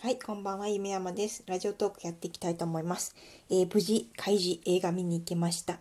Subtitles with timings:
[0.00, 1.42] はい、こんばんは、夢山です。
[1.48, 3.16] ラジオトークやっていきたいと思います。
[3.50, 5.80] えー無事、開示映画見に行けました。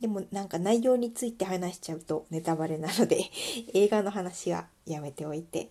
[0.00, 3.24] でもなんか内容について話しちゃうとネタバレなので、
[3.74, 5.68] 映画の話はやめておいて。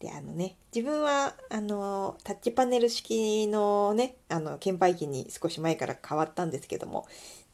[0.00, 7.06] で、あのね、自分は、あの、タッチパネル式のね、あの、券売機に少し前から変わったんですけども、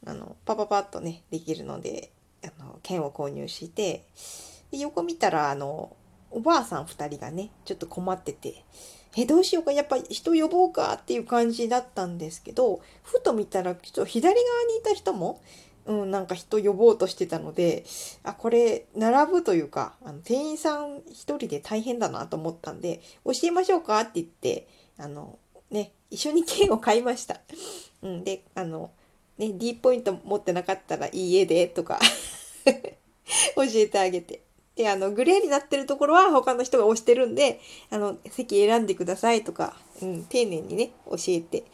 [0.05, 2.11] あの、パパパッとね、できるので、
[2.43, 4.03] あの、券を購入して、
[4.69, 5.95] で横見たら、あの、
[6.29, 8.65] おばあさん2人がね、ちょっと困ってて、
[9.17, 15.41] え、どうしようか、やっぱ人呼ぼうかっていう感じだったんですけど、ふと見たら、ちょっと左側にいた人も、
[15.85, 17.83] うん、なんか人呼ぼうとしてたので、
[18.23, 27.41] あ、これ、並ぶというか、あの店員さん一人で大変だなと思ったんで、教えましょうかって言って、あの、ね、一緒に券を買いました。
[28.03, 28.91] うん、で、あの、
[29.37, 31.99] ね、D ポイント持ってなかったらいいえで、とか
[33.55, 34.41] 教えてあげて。
[34.81, 41.65] で、あの、グレーになってるところは他の人が押してるんで、あの、席選んでくださいとか、うん、丁寧にね、教えて、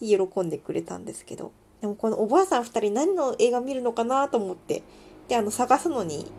[0.00, 1.52] 喜んでくれたんですけど。
[1.82, 4.82] でもこのおばあさん二人何の映画見るのかなと思って、
[5.28, 6.32] で、あの、探すのに、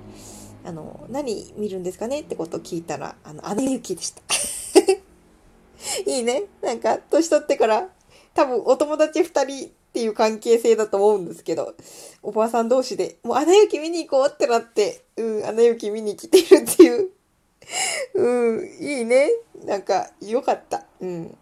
[0.65, 4.23] あの、何見るんですかねってことを聞いたら、あの、アナ雪でした。
[6.11, 6.45] いいね。
[6.63, 7.89] なんか、年取ってから、
[8.33, 11.73] 多分お友達二人っていう関係性だと思うんですけど、
[12.21, 17.09] おばあさん同士で、もうアナ雪見に行こうってなって、うん、アナ雪見に来てるっていう。
[18.13, 19.31] うん、いいね。
[19.65, 20.85] なんか、よかった。
[20.99, 21.35] うん。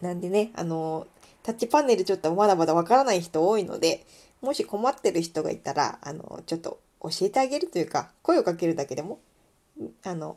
[0.00, 1.06] なんでね、あの、
[1.44, 4.04] タッチパネルちょっとまだまだわからない人多いので、
[4.40, 9.20] もし困ってる人がいたら、あの、ちょっと教えてあげるというか、声をかけるだけでも、
[10.02, 10.36] あの、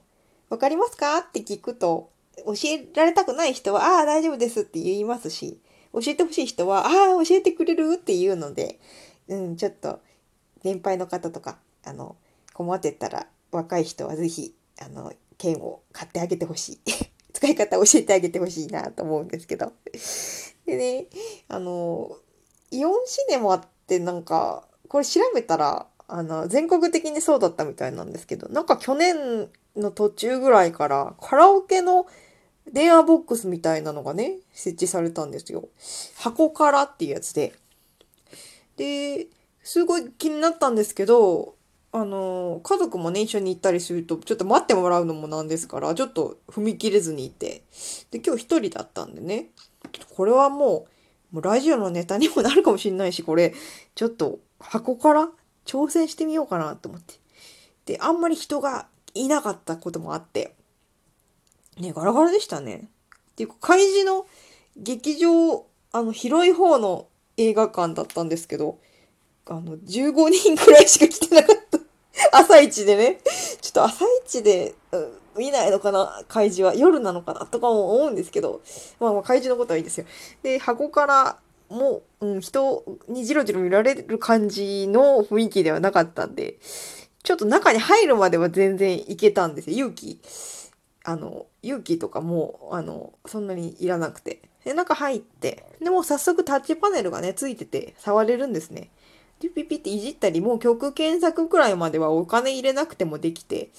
[0.50, 1.18] わかりますか？
[1.18, 2.12] って聞くと、
[2.46, 5.60] 教えられたくない人は、ああ、大丈夫ですって言いますし、
[5.94, 7.94] 教えてほしい人は、ああ、教えてくれる？
[7.96, 8.80] って言うので、
[9.28, 10.00] うん、ちょっと、
[10.64, 12.16] 年配の方とか、あの、
[12.54, 16.80] 困ってたら、若い人はぜひ、あの、券を買ってあげてほしい。
[17.34, 19.72] 使い方教えてあげてほしいなと思うんですけど。
[20.66, 21.08] でね、
[21.48, 22.18] あの、
[22.72, 32.08] イオンシネマってなんか、これ調べたら、あの、全国的にそうだったみたいなんですけど、なんか去年の途中ぐらいから、カラオケの
[32.72, 35.70] 電話ボックスみたいなのがね、設置されたんですよ。
[36.18, 37.54] 箱からっていうやつで。
[38.78, 39.28] で、
[39.64, 41.56] すごい気になったんですけど、
[41.92, 47.64] あの、家族もね、一緒に行ったりすると、ちょっと待ってもらうのもなんですから、ちょっと踏み切れずにいて。
[48.12, 49.50] で、今日一人だったんでね、
[50.16, 50.88] これはも
[51.32, 53.54] う、もうラジオのネタにもなるかもしれないし、これ、
[53.96, 55.30] ちょっと箱から
[55.66, 57.16] 挑戦してみようかなと思って。
[57.86, 60.56] で、あんまり人がいなかったこともあって、
[61.80, 62.90] ね、ガラガラでしたね。
[63.32, 64.26] っていうか、開示の
[64.78, 67.08] 劇場、あの、広い方の
[67.38, 68.80] 映画館だったんですけど、
[69.48, 71.80] あの、15人くらいしか来てなかった。
[72.40, 73.20] 朝一でね。
[73.62, 76.76] ちょっと朝一で、うん見ないのかな開示は。
[76.76, 78.62] 夜なのかなとかも思うんですけど、
[79.00, 80.06] まあまあ開示のことはいいですよ。
[80.44, 81.38] で、箱から
[81.70, 86.58] もう、ん、人にじろじろ見られる感じの雰囲気ではなかったんで、
[87.24, 89.78] ちょっと中に入るまでは全然いけたんですよ。
[89.78, 90.20] 勇気。
[91.04, 94.42] あの、勇気とかも、あの、そんなにいらなくて。
[94.66, 98.90] で、中入って、でも早速タッチパネルがね、ついてて触れるんですね。
[99.40, 103.70] で、ピピっていじったり、もう曲検索くらいまではお金入れなくてもできて、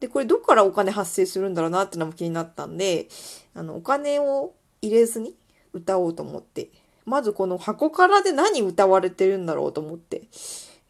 [0.00, 3.08] で、これどっからお金発生するんだろうなってのも気になったんで、
[3.54, 5.34] あの、お金を入れずに
[5.72, 6.70] 歌おうと思って、
[7.04, 10.22] まずこの箱からで何歌われてるんだろうと思って、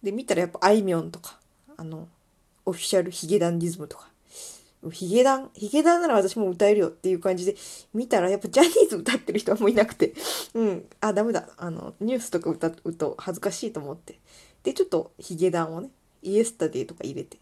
[0.02, 1.38] で、見たらやっぱあいみょんとか、
[1.76, 2.08] あの、
[2.64, 4.08] オフィシャルヒゲダンディズムとか、
[4.90, 7.56] ヒゲダン、ヒゲダンなら私も歌えるよっていう感じで
[7.92, 10.14] 見たらやっぱジャニーズ歌ってる人はもういなくて、
[10.54, 11.48] うん、あ、ダメだ。
[11.56, 14.18] あの、ニュースとか歌うと恥ずかしいと思って。
[14.62, 15.90] で、ちょっとヒゲダンをね、
[16.22, 17.38] イエスタデーとか入れて。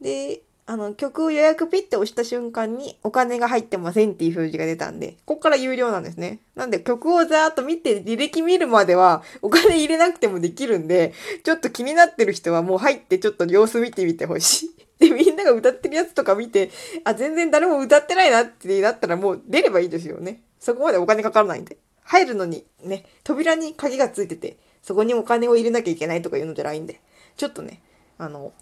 [0.00, 6.40] で、あの、曲を予約ピッて押した瞬間にお金が入ってませんっていう表示が出たんで、ここから有料なんですね。
[6.54, 14.87] なんで曲をざーっと見て履歴見るまではお金入れなくてもできるんで、ちょっと気になってる人はもう入ってちょっと様子見てみてほしい。
[14.98, 16.70] で、みんなが歌ってるやつとか見て、
[17.04, 20.42] あ、全然誰も歌ってないなってなったらもう出ればいいですよね。
[20.58, 21.78] そこまでお金かからないんで。
[22.02, 27.00] 入るのにね、扉に鍵がついてて、そこにお金を入れなきゃいけないとかいうのじゃないんで、
[27.36, 27.82] ちょっとね、
[28.16, 28.52] あの、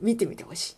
[0.00, 0.76] 見てみてほし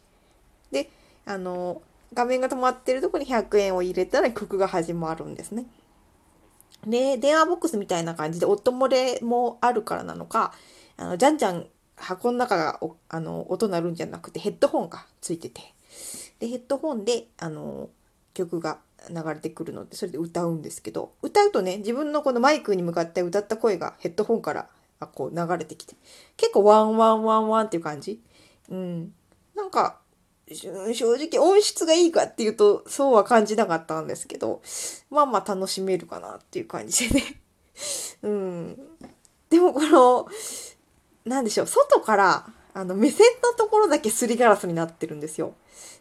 [0.72, 0.74] い。
[0.74, 0.90] で、
[1.24, 1.80] あの、
[2.12, 5.66] 画面が止まってるとこに100円を入れたら曲が始まるんですね。
[6.86, 10.52] で、電話ボックスみたいな感じで音漏れもあるからなのか、
[10.96, 11.66] あの、じゃんじゃん
[12.00, 15.60] 箱の中がおあの音鳴るんじゃなくてヘッドホンがついてて、
[16.38, 17.88] で、ヘッドホンで、あの、
[18.34, 18.78] 曲が
[19.10, 24.68] 流れてくるので、それで歌うんですけど、歌うとね、自分のこのマイクに向かって歌った声がヘッドホンから
[25.14, 25.94] こう流れてきて、
[26.36, 28.20] 結構ワンワンワンワンっていう感じ。
[28.70, 29.12] うん。
[29.56, 29.98] なんか、
[30.54, 34.62] 正直音質がいいかっていうとそうは感じなかったんですけど
[35.10, 37.40] まあまあ楽しめるかなっていう感じでね
[38.22, 38.78] うん
[39.50, 40.26] でもこの
[41.28, 45.54] なんでしょう外からあの目線のところだけすりガラスになってるんですよ。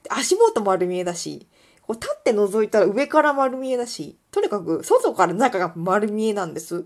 [0.04, 1.48] で足元丸見えだし
[1.82, 6.86] こう立って覗いたら上から丸見えだしとにかく外から中が丸見えなんです。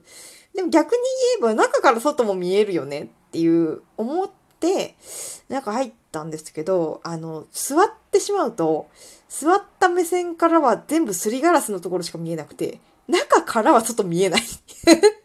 [0.56, 0.98] でも逆に
[1.40, 4.30] 言えば中から外も見えるよねっていう思っ
[4.60, 4.96] て
[5.50, 8.90] 中入ったんですけど、あの、座ってしまうと、
[9.30, 14.42] 座った目線からは全部すりガラスのところしか見えなくて、中からは外見えない。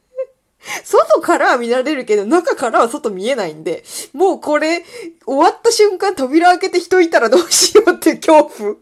[0.84, 4.84] 外からは見られるけど、中からは外見えないんで、もうこれ、
[5.24, 8.76] 終わった瞬間扉開けて人いたらどうしようっていう恐怖。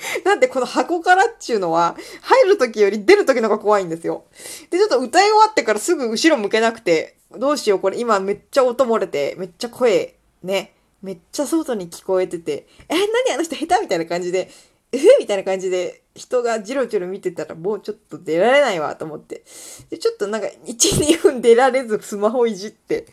[0.24, 4.24] なんでこの箱からっちゅうのは、入る時より出る時の方が怖いんですよ。
[4.70, 14.50] で、ちょっと歌い終わってからすぐ後ろ向けなくて、どうしようこれ今めっちゃ音漏れて、めっちゃ声、ね、めっちゃ外に聞こえてて、え、何あの人下手みたいな感じで、
[14.92, 14.98] え？
[15.20, 19.44] みたいな感じで人がジロジロ見てたらもうちょっと出られないわと思って。
[19.88, 23.06] で、ちょっとなんか1、2分出られずスマホいじって、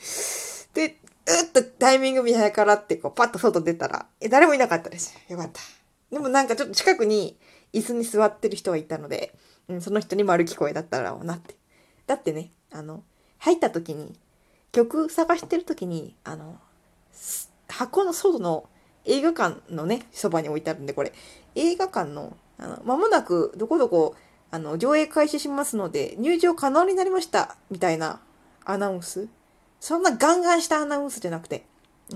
[0.73, 0.97] で、
[1.27, 5.17] うっとタイミング見計らってこうパッと外出たら、え、誰もいなかったです。
[5.29, 5.61] よかった。
[6.11, 7.37] でもなんかちょっと近くに
[7.73, 9.33] 椅子に座ってる人がいたので、
[9.67, 11.55] うん、その人に丸聞こえだったらなって。
[12.07, 13.03] だってね、あの、
[13.39, 14.17] 入った時に、
[14.71, 16.59] 曲探してる時に、あの、
[17.67, 18.69] 箱の外の
[19.07, 21.13] 映画館のね、そばに置いてあるんで、これ、
[21.55, 24.15] 映画館の、あの、間もなくどこどこ、
[24.51, 28.21] あの、上映開始しますので、入場可能になりました、みたいな
[28.65, 29.27] アナウンス。
[29.79, 31.65] そんなガンガンしたアナウンスじゃなくて、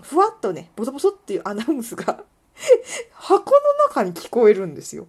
[0.02, 2.24] ふわっとね、ボソボソっていうアナウンスが
[3.14, 3.58] 箱の
[3.88, 5.08] 中に聞こえるんですよ。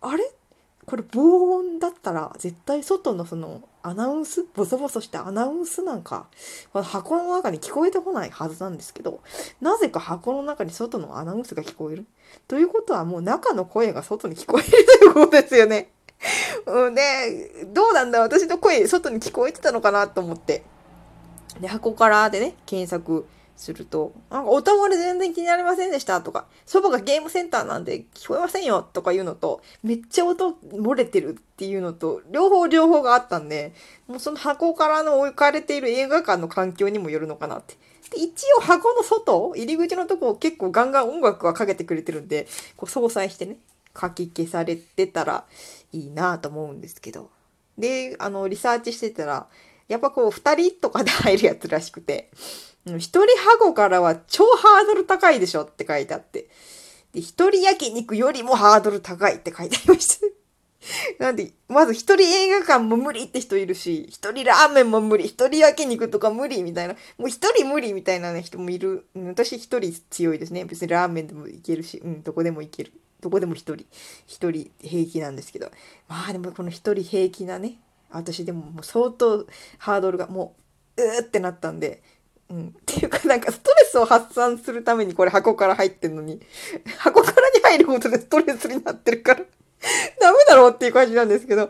[0.00, 0.32] あれ？
[0.86, 6.26] これ防音だったら絶対外のそのアナウンスボソボソしたアナウンスなんか
[6.72, 9.20] この箱の中に聞こえてこないはずなんですけど
[9.60, 12.06] なぜか箱の中に外のアナウンスが聞こえる？
[12.48, 15.90] ということはもう中の声が外に聞こえるということですよね。
[16.66, 18.20] うん、でどうなんだ？
[18.20, 20.64] 私の声外に聞こえてたのかなと思って。
[21.60, 33.72] で箱からでね検索すると、なんか音漏れ全然気になりませんでしたとか、そばがゲームセンターなんで聞こえませんよとか言うのと、めっちゃ音漏れてるっていうのと、両方両方があったんで、
[34.06, 37.76] もうその箱からの置かれている映画館の環境にもよるのかなって。
[38.10, 42.46] で一応箱の外、入り口のとこ結構ガンガン音楽はかけてくれてるんで、
[42.76, 43.58] こう相殺してね、
[43.98, 45.44] 書き消されてたら
[45.92, 47.30] いいなと思うんですけど。
[47.78, 49.46] で、あの、リサーチしてたら、
[49.88, 52.30] やっぱこう、二人とかで入るやつらしくて、
[52.86, 56.48] 一人箱からは超ハードル高いでしょって書いてあって。
[57.12, 60.26] で、一人焼肉よりもハードル高いって書いてありました。
[61.18, 69.06] なんで、まず一人映画館も無理って人いるし、一人ラーメンも無理、一人焼肉とか無理みたいな、もう一人無理みたいな、ね、人もいる。
[69.14, 70.64] 私一人強いですね。
[70.64, 72.92] 別にラーメンでもいけるし、うん、どこでもいける。
[73.20, 73.86] どこでも一人、
[74.26, 75.70] 一人平気なんですけど。
[76.08, 77.78] まあでもこの一人平気なね、
[78.10, 79.46] 私でももう相当
[79.78, 80.54] ハードルがも
[80.98, 82.02] う、うーってなったんで、
[82.50, 82.68] うん。
[82.68, 86.40] っていうかなんかストレスを発散するためにこれ箱から入ってんのに、
[86.98, 89.40] 箱からに入ることでストレスになってるから
[90.20, 91.68] ダメだろうっていう感じなんですけど、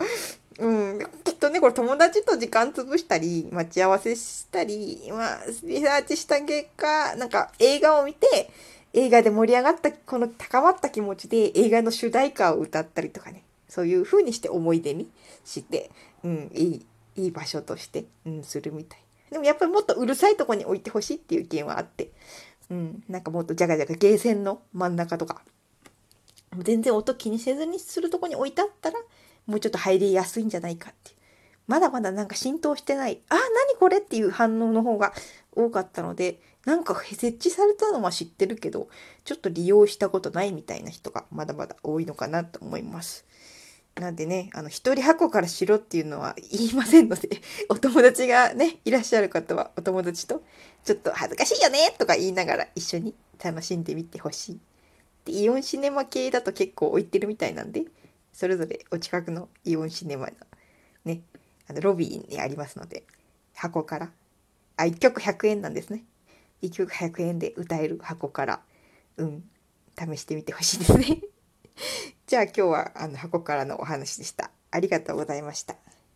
[0.59, 0.99] うん。
[1.25, 8.51] きっとね、これ友達と時間潰したり、待ち合わせしたり、まあ、リサーチした結果、なんか映画を見て、
[8.93, 15.11] 映画で盛り上がった、この高まった気持ちで映画の主題歌を歌ったりとかね、そういう風にして思い出に
[15.45, 15.91] して、
[16.23, 19.04] うん、いい、いい場所として、うん、するみたい。
[19.31, 22.11] でもやっぱりもっとうるさいとこに置いてほしいっていう意見はあって、
[22.71, 25.43] うん、なんかもっとじゃがじゃがゲーセンの真ん中とか、
[26.59, 28.99] 全然音気にせずにするとこに置いてあったら、
[29.47, 31.13] もうちょっと入りやすいんじゃないかって。
[31.67, 35.13] まだまだなんか浸透してない、あ、何これっていう反応の方が
[35.53, 38.89] 多かったので、なんか設置されたのは知ってるけど、
[39.25, 43.25] ちょっと利用したことないみたいな人がまだまだ多いのかなと思います。
[43.97, 47.29] なんでね、あの、一人箱からしろっていうのは言いませんので、
[47.69, 50.43] お友達がね、いらっしゃる方はお友達と、
[50.83, 54.61] ちょっと恥ずかしいよねとか言いながら一緒に楽しんでみてほしい。
[55.27, 57.85] で、イオンシネマ系だと結構置いてるみたいなんで、
[58.33, 60.33] それぞれお近くのイオンシネマの
[61.05, 61.23] ね、
[61.69, 63.05] あの、ロビーにありますので、
[63.55, 64.11] 箱から、
[64.77, 66.05] あ、1曲100円なんですね。
[66.63, 68.61] 1曲100円で歌える箱から、
[69.19, 69.45] うん、
[69.97, 71.21] 試してみてほしいですね。
[72.27, 74.51] じゃあ今日はあの箱からのお話でした。
[74.71, 75.77] ありがとうございました。